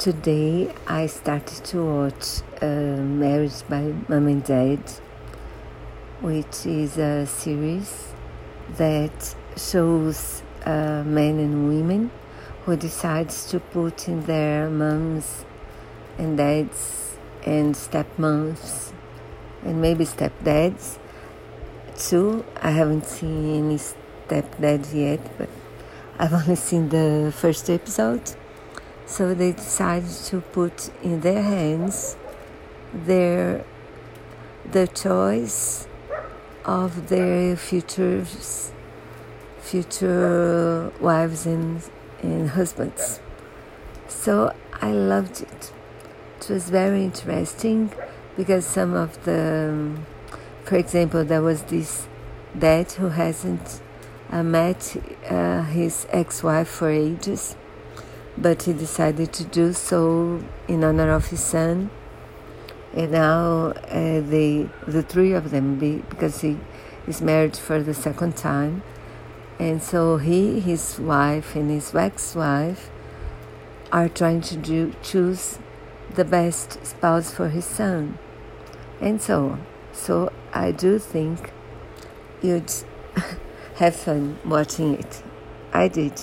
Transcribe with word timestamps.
Today 0.00 0.72
I 0.86 1.08
started 1.08 1.62
to 1.62 1.84
watch 1.84 2.40
uh, 2.62 2.66
Married 2.66 3.52
by 3.68 3.92
Mom 4.08 4.28
and 4.28 4.42
Dad, 4.42 4.80
which 6.22 6.64
is 6.64 6.96
a 6.96 7.26
series 7.26 8.14
that 8.78 9.34
shows 9.58 10.42
uh, 10.64 11.02
men 11.04 11.38
and 11.38 11.68
women 11.68 12.10
who 12.64 12.76
decides 12.76 13.50
to 13.50 13.60
put 13.60 14.08
in 14.08 14.22
their 14.22 14.70
moms 14.70 15.44
and 16.16 16.38
dads 16.38 17.18
and 17.44 17.74
stepmoms 17.74 18.92
and 19.62 19.82
maybe 19.82 20.06
stepdads 20.06 20.96
too. 21.98 22.42
I 22.62 22.70
haven't 22.70 23.04
seen 23.04 23.66
any 23.66 23.76
stepdads 23.76 24.94
yet, 24.94 25.20
but 25.36 25.50
I've 26.18 26.32
only 26.32 26.56
seen 26.56 26.88
the 26.88 27.34
first 27.36 27.68
episode 27.68 28.34
so 29.10 29.34
they 29.34 29.50
decided 29.50 30.08
to 30.08 30.40
put 30.40 30.88
in 31.02 31.20
their 31.20 31.42
hands 31.42 32.16
their 32.94 33.64
the 34.70 34.86
choice 34.86 35.88
of 36.64 37.08
their 37.08 37.56
futures 37.56 38.72
future 39.60 40.92
wives 41.00 41.44
and, 41.44 41.82
and 42.22 42.50
husbands. 42.50 43.20
So 44.08 44.54
I 44.80 44.92
loved 44.92 45.42
it. 45.42 45.72
It 46.38 46.48
was 46.48 46.70
very 46.70 47.04
interesting 47.04 47.92
because 48.36 48.64
some 48.64 48.94
of 48.94 49.24
the, 49.24 49.96
for 50.64 50.76
example, 50.76 51.24
there 51.24 51.42
was 51.42 51.62
this 51.64 52.06
dad 52.56 52.92
who 52.92 53.08
hasn't 53.08 53.80
uh, 54.30 54.42
met 54.42 54.96
uh, 55.28 55.62
his 55.64 56.06
ex 56.10 56.42
wife 56.42 56.68
for 56.68 56.90
ages 56.90 57.56
but 58.40 58.62
he 58.62 58.72
decided 58.72 59.32
to 59.34 59.44
do 59.44 59.72
so 59.72 60.42
in 60.66 60.82
honor 60.82 61.10
of 61.10 61.26
his 61.26 61.40
son. 61.40 61.90
And 62.94 63.12
now 63.12 63.72
uh, 63.88 64.20
the 64.20 65.04
three 65.06 65.32
of 65.32 65.50
them, 65.50 65.78
be, 65.78 65.96
because 66.08 66.40
he 66.40 66.58
is 67.06 67.20
married 67.20 67.56
for 67.56 67.82
the 67.82 67.94
second 67.94 68.36
time, 68.36 68.82
and 69.58 69.82
so 69.82 70.16
he, 70.16 70.58
his 70.60 70.98
wife, 70.98 71.54
and 71.54 71.70
his 71.70 71.94
ex-wife 71.94 72.90
are 73.92 74.08
trying 74.08 74.40
to 74.40 74.56
do, 74.56 74.94
choose 75.02 75.58
the 76.14 76.24
best 76.24 76.84
spouse 76.84 77.32
for 77.32 77.50
his 77.50 77.64
son, 77.64 78.18
and 79.00 79.20
so. 79.20 79.58
So 79.92 80.32
I 80.52 80.72
do 80.72 80.98
think 80.98 81.52
you'd 82.42 82.72
have 83.76 83.94
fun 83.94 84.38
watching 84.44 84.94
it. 84.94 85.22
I 85.72 85.88
did. 85.88 86.20